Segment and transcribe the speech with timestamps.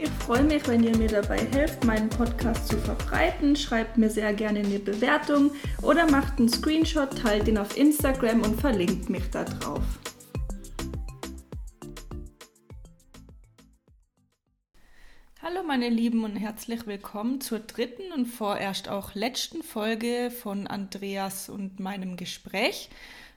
[0.00, 3.56] Ich freue mich, wenn ihr mir dabei helft, meinen Podcast zu verbreiten.
[3.56, 5.50] Schreibt mir sehr gerne eine Bewertung
[5.82, 9.82] oder macht einen Screenshot, teilt ihn auf Instagram und verlinkt mich da drauf.
[15.42, 21.48] Hallo meine Lieben und herzlich willkommen zur dritten und vorerst auch letzten Folge von Andreas
[21.48, 22.88] und meinem Gespräch.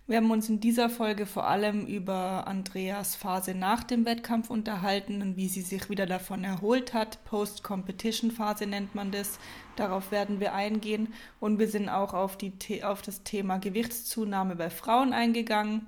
[0.08, 5.22] Wir haben uns in dieser Folge vor allem über Andreas Phase nach dem Wettkampf unterhalten
[5.22, 7.24] und wie sie sich wieder davon erholt hat.
[7.26, 9.40] Post-Competition-Phase nennt man das.
[9.76, 11.14] Darauf werden wir eingehen.
[11.40, 15.88] Und wir sind auch auf, die, auf das Thema Gewichtszunahme bei Frauen eingegangen.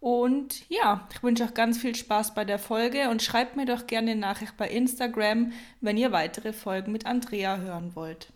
[0.00, 3.86] Und ja, ich wünsche euch ganz viel Spaß bei der Folge und schreibt mir doch
[3.86, 8.32] gerne eine Nachricht bei Instagram, wenn ihr weitere Folgen mit Andrea hören wollt.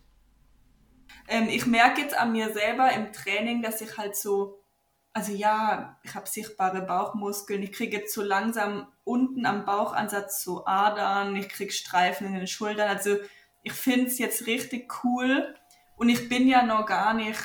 [1.26, 4.63] Ähm, ich merke jetzt an mir selber im Training, dass ich halt so
[5.14, 10.66] also ja, ich habe sichtbare Bauchmuskeln, ich kriege jetzt so langsam unten am Bauchansatz so
[10.66, 12.88] Adern, ich kriege Streifen in den Schultern.
[12.88, 13.18] Also
[13.62, 15.54] ich finde es jetzt richtig cool
[15.96, 17.40] und ich bin ja noch gar nicht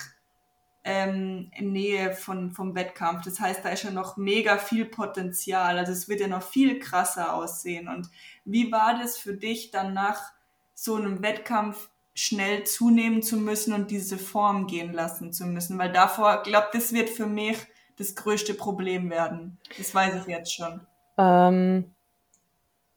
[0.83, 3.23] ähm, in Nähe von, vom Wettkampf.
[3.23, 5.77] Das heißt, da ist ja noch mega viel Potenzial.
[5.77, 7.87] Also es wird ja noch viel krasser aussehen.
[7.87, 8.09] Und
[8.45, 10.33] wie war das für dich dann nach
[10.73, 15.77] so einem Wettkampf schnell zunehmen zu müssen und diese Form gehen lassen zu müssen.
[15.77, 17.57] Weil davor, glaube das wird für mich
[17.97, 19.57] das größte Problem werden.
[19.77, 20.81] Das weiß ich jetzt schon.
[21.17, 21.91] Ähm,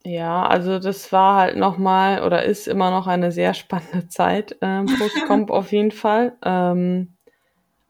[0.05, 4.85] ja, also das war halt nochmal oder ist immer noch eine sehr spannende Zeit ähm,
[4.85, 6.37] Postcomp auf jeden Fall.
[6.43, 7.13] Ähm,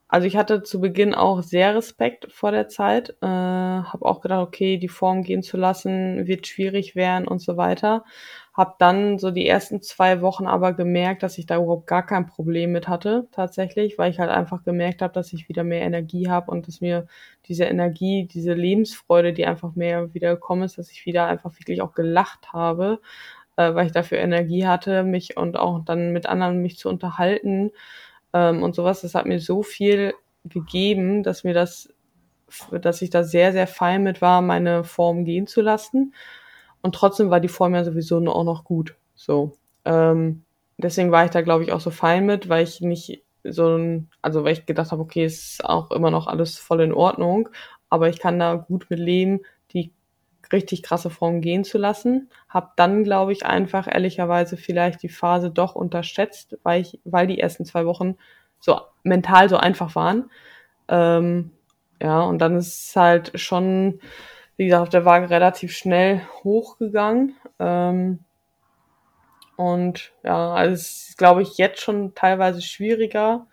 [0.08, 4.46] also ich hatte zu Beginn auch sehr Respekt vor der Zeit, äh, habe auch gedacht,
[4.46, 8.04] okay, die Form gehen zu lassen wird schwierig werden und so weiter.
[8.54, 12.28] Hab dann so die ersten zwei Wochen aber gemerkt, dass ich da überhaupt gar kein
[12.28, 16.30] Problem mit hatte, tatsächlich, weil ich halt einfach gemerkt habe, dass ich wieder mehr Energie
[16.30, 17.08] habe und dass mir
[17.48, 21.82] diese Energie, diese Lebensfreude, die einfach mehr wieder gekommen ist, dass ich wieder einfach wirklich
[21.82, 23.02] auch gelacht habe,
[23.58, 27.72] äh, weil ich dafür Energie hatte, mich und auch dann mit anderen mich zu unterhalten
[28.34, 29.02] ähm, und sowas.
[29.02, 30.14] Das hat mir so viel
[30.46, 31.94] gegeben, dass mir das,
[32.72, 36.14] dass ich da sehr, sehr fein mit war, meine Form gehen zu lassen.
[36.84, 38.96] Und trotzdem war die Form ja sowieso auch noch gut.
[39.16, 39.54] So.
[39.86, 40.44] Ähm,
[40.78, 44.10] deswegen war ich da, glaube ich, auch so fein mit, weil ich nicht so ein,
[44.22, 47.50] also weil ich gedacht habe, okay, ist auch immer noch alles voll in Ordnung,
[47.90, 49.92] aber ich kann da gut mit leben, die
[50.52, 52.30] richtig krasse Form gehen zu lassen.
[52.50, 57.40] Hab dann, glaube ich, einfach ehrlicherweise vielleicht die Phase doch unterschätzt, weil ich, weil die
[57.40, 58.16] ersten zwei Wochen
[58.60, 60.30] so mental so einfach waren.
[60.90, 61.52] Ähm,
[62.02, 64.00] ja, und dann ist es halt schon
[64.58, 67.36] wie gesagt, auf der Waage relativ schnell hochgegangen.
[67.60, 68.20] Ähm,
[69.56, 73.48] und ja, also es ist, glaube ich, jetzt schon teilweise schwieriger,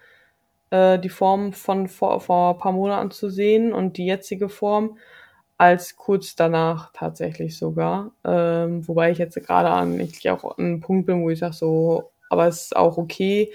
[0.70, 4.98] äh, die Form von vor, vor ein paar Monaten zu sehen und die jetzige Form
[5.58, 8.12] als kurz danach tatsächlich sogar.
[8.24, 11.52] Ähm, wobei ich jetzt gerade an, ich auch an einem Punkt bin, wo ich sage
[11.54, 13.52] so, aber es ist auch okay.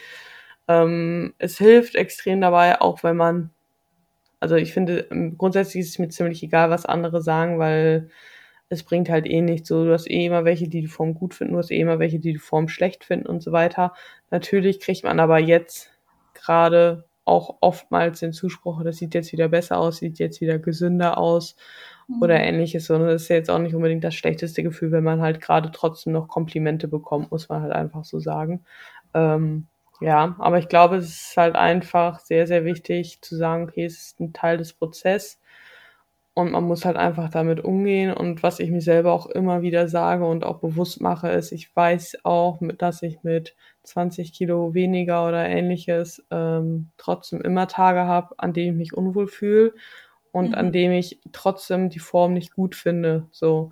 [0.68, 3.50] Ähm, es hilft extrem dabei, auch wenn man
[4.46, 8.10] also ich finde, ähm, grundsätzlich ist es mir ziemlich egal, was andere sagen, weil
[8.70, 9.70] es bringt halt eh nichts.
[9.70, 11.98] So, du hast eh immer welche, die die Form gut finden, du hast eh immer
[11.98, 13.94] welche, die die Form schlecht finden und so weiter.
[14.30, 15.90] Natürlich kriegt man aber jetzt
[16.36, 21.18] gerade auch oftmals den Zuspruch, das sieht jetzt wieder besser aus, sieht jetzt wieder gesünder
[21.18, 21.56] aus
[22.08, 22.22] mhm.
[22.22, 22.92] oder ähnliches.
[22.92, 25.72] Und das ist ja jetzt auch nicht unbedingt das schlechteste Gefühl, wenn man halt gerade
[25.72, 28.64] trotzdem noch Komplimente bekommt, muss man halt einfach so sagen.
[29.16, 29.66] Ähm,
[30.02, 33.98] ja, aber ich glaube, es ist halt einfach sehr, sehr wichtig zu sagen, okay, es
[34.00, 35.40] ist ein Teil des Prozesses
[36.36, 38.14] und man muss halt einfach damit umgehen.
[38.14, 41.74] Und was ich mir selber auch immer wieder sage und auch bewusst mache, ist, ich
[41.74, 48.36] weiß auch, dass ich mit 20 Kilo weniger oder ähnliches ähm, trotzdem immer Tage habe,
[48.38, 49.74] an denen ich mich unwohl fühle
[50.34, 50.56] und mhm.
[50.56, 53.28] an dem ich trotzdem die Form nicht gut finde.
[53.32, 53.72] So.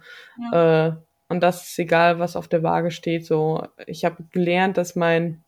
[0.54, 0.88] Ja.
[0.88, 0.96] Äh,
[1.28, 3.25] und das ist egal, was auf der Waage steht.
[3.25, 5.44] So, ich habe gelernt, dass mein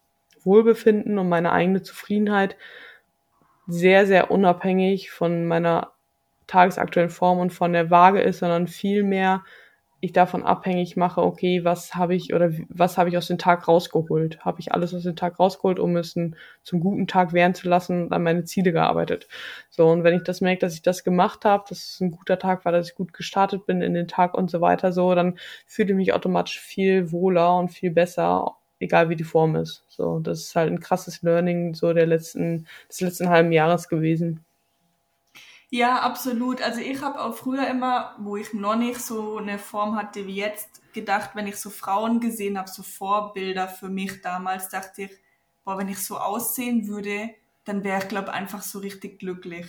[0.45, 2.56] Wohlbefinden und meine eigene Zufriedenheit
[3.68, 5.92] sehr, sehr unabhängig von meiner
[6.47, 9.44] tagesaktuellen Form und von der Waage ist, sondern vielmehr
[10.01, 13.68] ich davon abhängig mache, okay, was habe ich oder was habe ich aus dem Tag
[13.68, 14.45] rausgeholt?
[14.45, 18.03] Habe ich alles aus dem Tag rausgeholt, um es zum guten Tag werden zu lassen
[18.03, 19.27] und an meine Ziele gearbeitet?
[19.69, 22.38] So, und wenn ich das merke, dass ich das gemacht habe, dass es ein guter
[22.38, 25.39] Tag war, dass ich gut gestartet bin in den Tag und so weiter, so, dann
[25.65, 29.83] fühle ich mich automatisch viel wohler und viel besser, egal wie die Form ist.
[29.88, 34.44] So, das ist halt ein krasses Learning so der letzten, des letzten halben Jahres gewesen.
[35.69, 36.62] Ja, absolut.
[36.62, 40.36] Also ich habe auch früher immer, wo ich noch nicht so eine Form hatte wie
[40.36, 45.12] jetzt, gedacht, wenn ich so Frauen gesehen habe, so Vorbilder für mich damals, dachte ich,
[45.66, 47.31] boah, wenn ich so aussehen würde,
[47.66, 49.66] dann wäre ich, glaube einfach so richtig glücklich.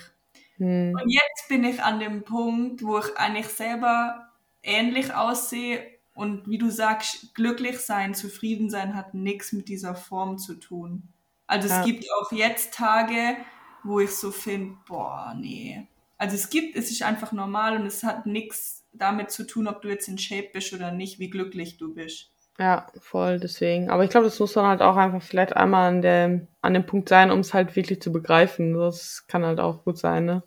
[0.58, 0.94] Hm.
[0.94, 4.28] Und jetzt bin ich an dem Punkt, wo ich eigentlich selber
[4.62, 10.38] ähnlich aussehe und wie du sagst, glücklich sein, zufrieden sein hat nichts mit dieser Form
[10.38, 11.12] zu tun.
[11.46, 11.78] Also ja.
[11.78, 13.36] es gibt auch jetzt Tage,
[13.84, 15.86] wo ich so finde, boah, nee,
[16.18, 19.82] also es gibt, es ist einfach normal und es hat nichts damit zu tun, ob
[19.82, 22.32] du jetzt in Shape bist oder nicht, wie glücklich du bist.
[22.58, 23.90] Ja, voll, deswegen.
[23.90, 26.86] Aber ich glaube, das muss dann halt auch einfach vielleicht einmal an dem, an dem
[26.86, 28.72] Punkt sein, um es halt wirklich zu begreifen.
[28.72, 30.42] Das kann halt auch gut sein, ne?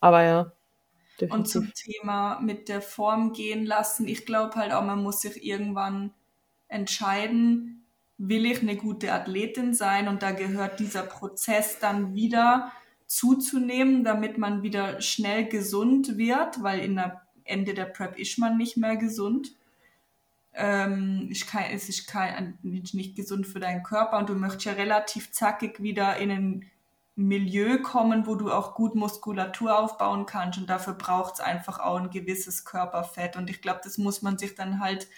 [0.00, 0.52] Aber ja.
[1.20, 1.34] Definitiv.
[1.34, 5.44] Und zum Thema mit der Form gehen lassen, ich glaube halt auch, man muss sich
[5.44, 6.12] irgendwann
[6.68, 7.86] entscheiden,
[8.18, 12.72] will ich eine gute Athletin sein und da gehört dieser Prozess dann wieder
[13.06, 18.56] zuzunehmen, damit man wieder schnell gesund wird, weil in der Ende der Prep ist man
[18.56, 19.54] nicht mehr gesund.
[20.54, 25.82] Ähm, es ist kein, nicht gesund für deinen Körper und du möchtest ja relativ zackig
[25.82, 26.70] wieder in ein
[27.16, 31.98] Milieu kommen, wo du auch gut Muskulatur aufbauen kannst und dafür braucht es einfach auch
[31.98, 35.08] ein gewisses Körperfett und ich glaube, das muss man sich dann halt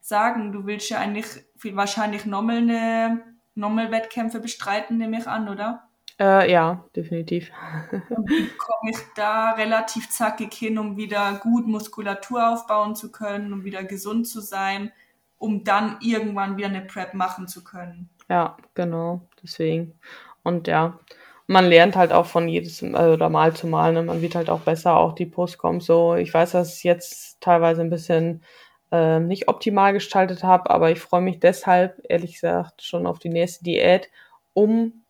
[0.00, 0.52] sagen.
[0.52, 3.22] Du willst ja eigentlich viel, wahrscheinlich nochmal eine
[3.54, 5.88] Nochmal-Wettkämpfe bestreiten, nehme ich an, oder?
[6.20, 7.50] Äh, ja, definitiv.
[7.90, 13.64] wie komme ich da relativ zackig hin, um wieder gut Muskulatur aufbauen zu können, um
[13.64, 14.92] wieder gesund zu sein,
[15.38, 18.10] um dann irgendwann wieder eine Prep machen zu können.
[18.28, 19.98] Ja, genau, deswegen.
[20.42, 20.98] Und ja,
[21.48, 24.02] man lernt halt auch von jedes also, oder Mal zu Mal, ne?
[24.02, 26.14] man wird halt auch besser, auch die Postcoms so.
[26.14, 28.42] Ich weiß, dass ich jetzt teilweise ein bisschen
[28.92, 33.30] äh, nicht optimal gestaltet habe, aber ich freue mich deshalb, ehrlich gesagt, schon auf die
[33.30, 34.10] nächste Diät,
[34.52, 35.04] um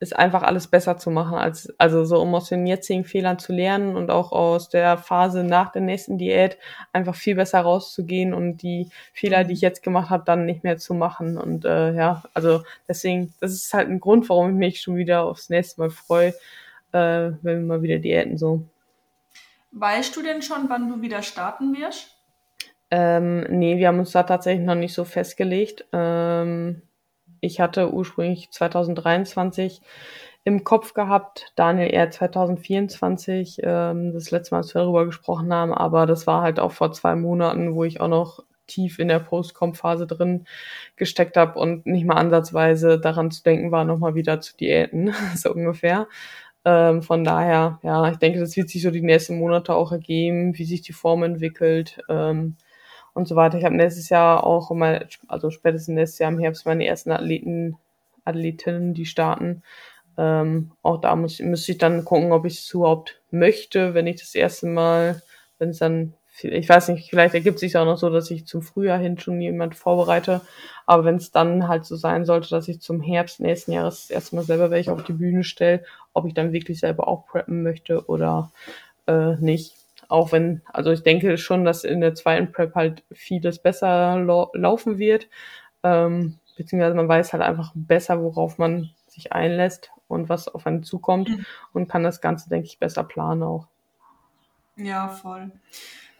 [0.00, 3.52] ist einfach alles besser zu machen, als, also so, um aus den jetzigen Fehlern zu
[3.52, 6.56] lernen und auch aus der Phase nach der nächsten Diät
[6.94, 10.78] einfach viel besser rauszugehen und die Fehler, die ich jetzt gemacht habe, dann nicht mehr
[10.78, 11.36] zu machen.
[11.36, 15.24] Und äh, ja, also deswegen, das ist halt ein Grund, warum ich mich schon wieder
[15.24, 16.30] aufs nächste Mal freue,
[16.92, 18.62] äh, wenn wir mal wieder Diäten so.
[19.72, 22.16] Weißt du denn schon, wann du wieder starten wirst?
[22.90, 25.84] Ähm, nee, wir haben uns da tatsächlich noch nicht so festgelegt.
[25.92, 26.80] Ähm,
[27.40, 29.80] ich hatte ursprünglich 2023
[30.44, 35.74] im Kopf gehabt, Daniel eher 2024, ähm, das letzte Mal, als wir darüber gesprochen haben,
[35.74, 39.18] aber das war halt auch vor zwei Monaten, wo ich auch noch tief in der
[39.18, 40.46] Post-Com-Phase drin
[40.96, 45.52] gesteckt habe und nicht mal ansatzweise daran zu denken war, nochmal wieder zu diäten, so
[45.52, 46.08] ungefähr.
[46.64, 50.56] Ähm, von daher, ja, ich denke, das wird sich so die nächsten Monate auch ergeben,
[50.58, 52.00] wie sich die Form entwickelt.
[52.08, 52.56] Ähm,
[53.20, 53.58] und so weiter.
[53.58, 57.76] Ich habe nächstes Jahr auch mal, also spätestens nächstes Jahr im Herbst meine ersten Athleten,
[58.24, 59.62] Athletinnen, die starten.
[60.18, 64.20] Ähm, auch da muss, müsste ich dann gucken, ob ich es überhaupt möchte, wenn ich
[64.20, 65.22] das erste Mal,
[65.58, 68.62] wenn es dann, ich weiß nicht, vielleicht ergibt sich auch noch so, dass ich zum
[68.62, 70.40] Frühjahr hin schon jemand vorbereite.
[70.86, 74.10] Aber wenn es dann halt so sein sollte, dass ich zum Herbst nächsten Jahres das
[74.10, 77.62] erste Mal selber welche auf die Bühne stelle, ob ich dann wirklich selber auch preppen
[77.62, 78.50] möchte oder
[79.06, 79.79] äh, nicht.
[80.10, 84.16] Auch wenn, also ich denke schon, dass in der zweiten Prep halt vieles besser
[84.54, 85.28] laufen wird.
[85.84, 90.82] Ähm, beziehungsweise man weiß halt einfach besser, worauf man sich einlässt und was auf einen
[90.82, 91.46] zukommt mhm.
[91.72, 93.68] und kann das Ganze, denke ich, besser planen auch.
[94.74, 95.52] Ja, voll.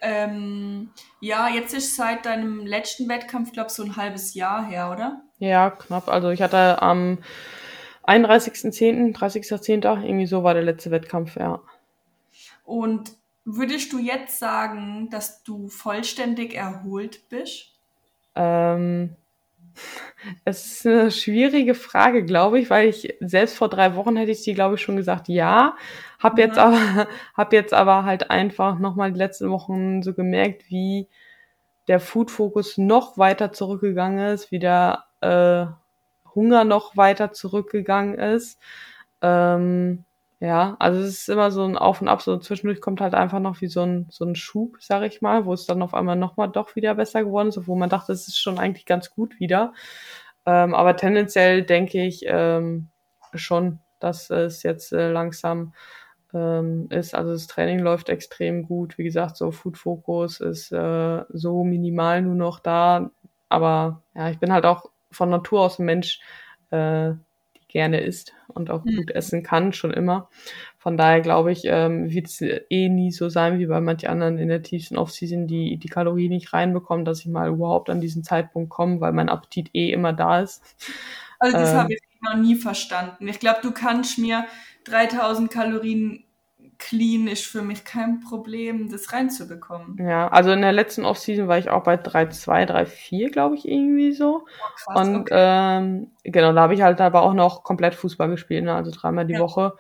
[0.01, 4.93] Ähm, ja, jetzt ist seit deinem letzten Wettkampf, glaube ich, so ein halbes Jahr her,
[4.93, 5.21] oder?
[5.41, 6.09] Ja, knapp.
[6.09, 7.19] Also ich hatte am
[8.07, 11.61] 31.10., 30.10., irgendwie so war der letzte Wettkampf, ja.
[12.65, 17.73] Und Würdest du jetzt sagen, dass du vollständig erholt bist?
[18.35, 19.17] Ähm,
[20.45, 24.43] es ist eine schwierige Frage, glaube ich, weil ich selbst vor drei Wochen hätte ich
[24.43, 25.77] die, glaube ich, schon gesagt, ja.
[26.19, 26.41] Hab mhm.
[26.41, 27.07] jetzt aber,
[27.37, 31.09] hab jetzt aber halt einfach nochmal die letzten Wochen so gemerkt, wie
[31.89, 35.67] der Food-Fokus noch weiter zurückgegangen ist, wie der äh,
[36.35, 38.61] Hunger noch weiter zurückgegangen ist.
[39.23, 40.05] Ähm,
[40.41, 43.41] ja, also es ist immer so ein Auf und Ab, so zwischendurch kommt halt einfach
[43.41, 46.17] noch wie so ein, so ein Schub, sag ich mal, wo es dann auf einmal
[46.17, 49.39] nochmal doch wieder besser geworden ist, obwohl man dachte, es ist schon eigentlich ganz gut
[49.39, 49.75] wieder.
[50.47, 52.89] Ähm, aber tendenziell denke ich ähm,
[53.35, 55.75] schon, dass es jetzt äh, langsam
[56.35, 57.15] ähm, ist.
[57.15, 58.99] Also das Training läuft extrem gut.
[58.99, 63.11] Wie gesagt, so Food Focus ist äh, so minimal nur noch da.
[63.51, 66.21] Aber ja, ich bin halt auch von Natur aus ein Mensch,
[66.71, 67.13] äh,
[67.71, 68.97] gerne isst und auch mhm.
[68.97, 70.29] gut essen kann, schon immer.
[70.79, 74.39] Von daher glaube ich, ähm, wird es eh nie so sein wie bei manchen anderen
[74.39, 78.25] in der tiefsten Offseason, die die Kalorien nicht reinbekommen, dass ich mal überhaupt an diesen
[78.25, 80.63] Zeitpunkt komme, weil mein Appetit eh immer da ist.
[81.39, 83.29] Also das ähm, habe ich noch nie verstanden.
[83.29, 84.45] Ich glaube, du kannst mir
[84.85, 86.25] 3000 Kalorien
[86.81, 89.97] clean ist für mich kein Problem, das reinzubekommen.
[89.99, 94.13] Ja, also in der letzten Offseason war ich auch bei 3,2, 3,4, glaube ich, irgendwie
[94.13, 94.45] so.
[94.45, 95.35] Oh, krass, und okay.
[95.37, 98.75] ähm, genau, da habe ich halt aber auch noch komplett Fußball gespielt, ne?
[98.75, 99.41] also dreimal die ja.
[99.41, 99.75] Woche.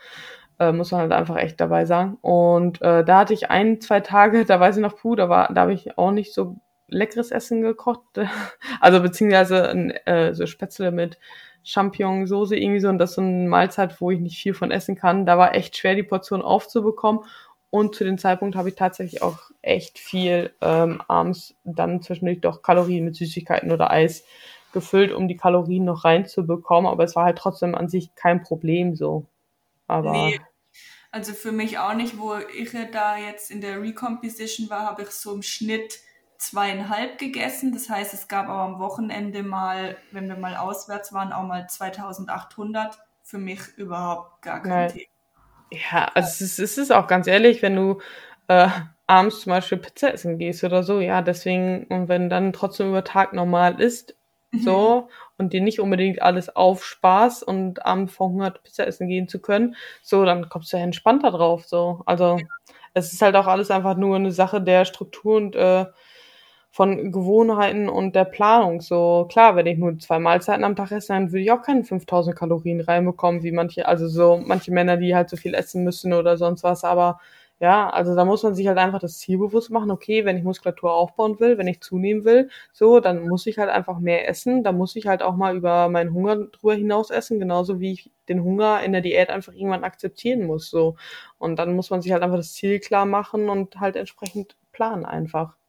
[0.60, 2.18] Äh, muss man halt einfach echt dabei sagen.
[2.20, 5.52] Und äh, da hatte ich ein, zwei Tage, da weiß ich noch, puh, da war,
[5.52, 8.02] da habe ich auch nicht so leckeres Essen gekocht.
[8.80, 9.70] also beziehungsweise
[10.04, 11.18] äh, so Spätzle mit
[11.64, 14.96] Champignon-Soße irgendwie so und das ist so eine Mahlzeit, wo ich nicht viel von essen
[14.96, 15.26] kann.
[15.26, 17.24] Da war echt schwer, die Portion aufzubekommen.
[17.70, 22.62] Und zu dem Zeitpunkt habe ich tatsächlich auch echt viel ähm, abends dann zwischendurch doch
[22.62, 24.24] Kalorien mit Süßigkeiten oder Eis
[24.72, 26.90] gefüllt, um die Kalorien noch reinzubekommen.
[26.90, 29.26] Aber es war halt trotzdem an sich kein Problem so.
[29.86, 30.40] Aber nee,
[31.12, 35.10] also für mich auch nicht, wo ich da jetzt in der Recomposition war, habe ich
[35.10, 35.98] so im Schnitt
[36.40, 37.72] zweieinhalb gegessen.
[37.72, 41.68] Das heißt, es gab auch am Wochenende mal, wenn wir mal auswärts waren, auch mal
[41.68, 42.98] 2800.
[43.22, 44.88] Für mich überhaupt gar kein Nein.
[44.88, 45.06] Thema.
[45.70, 48.00] Ja, also es ist, es ist auch ganz ehrlich, wenn du
[48.48, 48.68] äh,
[49.06, 53.04] abends zum Beispiel Pizza essen gehst oder so, ja, deswegen, und wenn dann trotzdem über
[53.04, 54.16] Tag normal ist,
[54.50, 54.60] mhm.
[54.60, 59.76] so, und dir nicht unbedingt alles aufspaßt und abends verhungert Pizza essen gehen zu können,
[60.02, 62.02] so, dann kommst du ja entspannter drauf, so.
[62.06, 62.44] Also, ja.
[62.94, 65.86] es ist halt auch alles einfach nur eine Sache der Struktur und äh,
[66.70, 68.80] von Gewohnheiten und der Planung.
[68.80, 71.84] So klar, wenn ich nur zwei Mahlzeiten am Tag esse, dann würde ich auch keine
[71.84, 76.12] 5000 Kalorien reinbekommen, wie manche, also so manche Männer, die halt so viel essen müssen
[76.12, 76.84] oder sonst was.
[76.84, 77.18] Aber
[77.58, 79.90] ja, also da muss man sich halt einfach das Ziel bewusst machen.
[79.90, 83.68] Okay, wenn ich Muskulatur aufbauen will, wenn ich zunehmen will, so, dann muss ich halt
[83.68, 84.62] einfach mehr essen.
[84.64, 88.10] Da muss ich halt auch mal über meinen Hunger drüber hinaus essen, genauso wie ich
[88.28, 90.70] den Hunger in der Diät einfach irgendwann akzeptieren muss.
[90.70, 90.96] So
[91.38, 95.04] und dann muss man sich halt einfach das Ziel klar machen und halt entsprechend planen
[95.04, 95.59] einfach.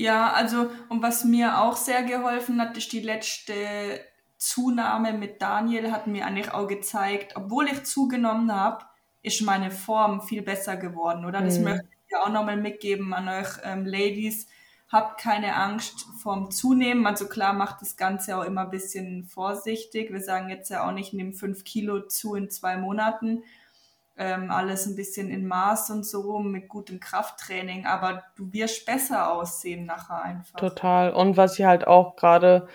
[0.00, 3.52] Ja, also und was mir auch sehr geholfen hat, ist die letzte
[4.38, 8.86] Zunahme mit Daniel, hat mir eigentlich auch gezeigt, obwohl ich zugenommen habe,
[9.22, 11.42] ist meine Form viel besser geworden, oder?
[11.42, 11.64] Das mhm.
[11.64, 14.48] möchte ich auch nochmal mitgeben an euch ähm, Ladies.
[14.90, 17.06] Habt keine Angst vorm Zunehmen.
[17.06, 20.10] Also klar, macht das Ganze auch immer ein bisschen vorsichtig.
[20.14, 23.42] Wir sagen jetzt ja auch nicht, nimm fünf Kilo zu in zwei Monaten
[24.16, 29.32] ähm, alles ein bisschen in Maß und so mit gutem Krafttraining, aber du wirst besser
[29.32, 30.58] aussehen nachher einfach.
[30.58, 31.12] Total.
[31.12, 32.68] Und was ich halt auch gerade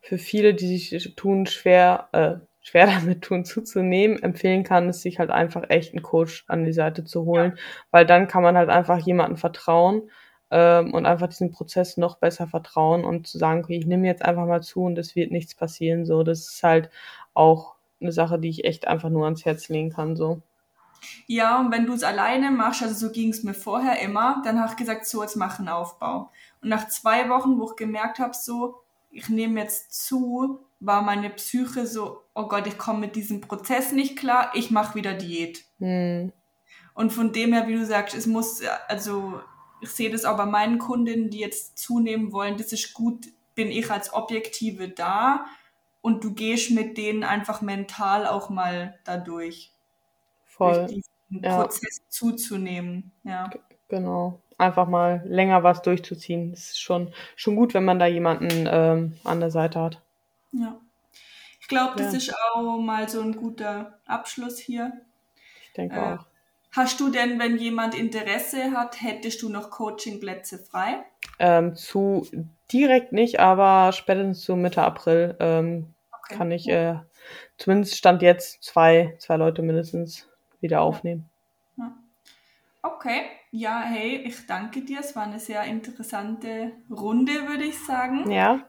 [0.00, 5.18] für viele, die sich tun, schwer, äh, schwer damit tun, zuzunehmen, empfehlen kann, ist sich
[5.18, 7.62] halt einfach echt einen Coach an die Seite zu holen, ja.
[7.90, 10.10] weil dann kann man halt einfach jemandem vertrauen
[10.50, 14.24] ähm, und einfach diesen Prozess noch besser vertrauen und zu sagen, okay, ich nehme jetzt
[14.24, 16.06] einfach mal zu und es wird nichts passieren.
[16.06, 16.90] So, das ist halt
[17.34, 20.16] auch eine Sache, die ich echt einfach nur ans Herz legen kann.
[20.16, 20.42] So.
[21.26, 24.60] Ja, und wenn du es alleine machst, also so ging es mir vorher immer, dann
[24.60, 26.30] habe ich gesagt, so, jetzt mach einen Aufbau.
[26.62, 31.30] Und nach zwei Wochen, wo ich gemerkt habe, so, ich nehme jetzt zu, war meine
[31.30, 35.64] Psyche so, oh Gott, ich komme mit diesem Prozess nicht klar, ich mache wieder Diät.
[35.78, 36.32] Hm.
[36.94, 39.40] Und von dem her, wie du sagst, es muss, also
[39.80, 43.70] ich sehe das auch bei meinen Kundinnen, die jetzt zunehmen wollen, das ist gut, bin
[43.70, 45.46] ich als Objektive da
[46.00, 49.72] und du gehst mit denen einfach mental auch mal dadurch.
[50.58, 50.86] Voll.
[50.86, 51.62] Diesen ja.
[51.62, 53.12] Prozess zuzunehmen.
[53.24, 53.50] Ja.
[53.88, 54.40] Genau.
[54.58, 56.50] Einfach mal länger was durchzuziehen.
[56.50, 60.02] Das ist schon, schon gut, wenn man da jemanden ähm, an der Seite hat.
[60.52, 60.78] Ja.
[61.60, 62.18] Ich glaube, das ja.
[62.18, 64.92] ist auch mal so ein guter Abschluss hier.
[65.62, 66.26] Ich denke äh, auch.
[66.72, 71.04] Hast du denn, wenn jemand Interesse hat, hättest du noch Coachingplätze frei?
[71.38, 72.26] Ähm, zu
[72.70, 76.36] direkt nicht, aber spätestens zu Mitte April ähm, okay.
[76.36, 76.96] kann ich, äh,
[77.56, 80.28] zumindest stand jetzt zwei, zwei Leute mindestens
[80.60, 81.28] wieder aufnehmen.
[82.82, 85.00] Okay, ja, hey, ich danke dir.
[85.00, 88.30] Es war eine sehr interessante Runde, würde ich sagen.
[88.30, 88.60] Ja.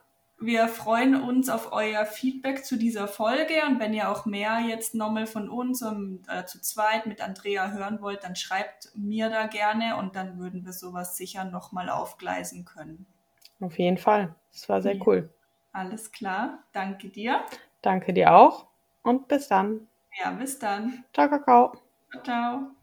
[0.42, 4.96] Wir freuen uns auf euer Feedback zu dieser Folge und wenn ihr auch mehr jetzt
[4.96, 9.48] nochmal von uns um, äh, zu zweit mit Andrea hören wollt, dann schreibt mir da
[9.48, 13.06] gerne und dann würden wir sowas sicher nochmal aufgleisen können.
[13.60, 14.34] Auf jeden Fall.
[14.54, 15.04] Es war sehr ja.
[15.06, 15.30] cool.
[15.74, 16.64] Alles klar.
[16.72, 17.42] Danke dir.
[17.82, 18.68] Danke dir auch
[19.04, 19.89] und bis dann.
[20.20, 21.04] Ja, bis dann.
[21.14, 21.72] Ciao, Kakao.
[22.24, 22.79] Ciao.